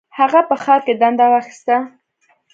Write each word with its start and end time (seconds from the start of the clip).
هغه 0.19 0.41
په 0.49 0.55
ښار 0.63 0.79
کې 0.85 0.93
دنده 1.01 1.25
واخیسته. 1.31 1.75